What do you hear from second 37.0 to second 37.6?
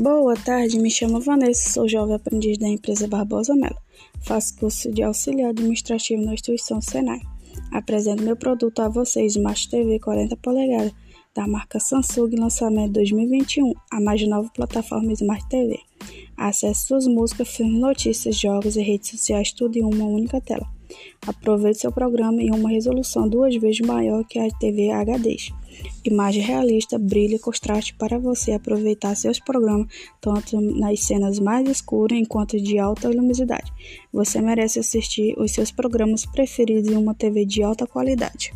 TV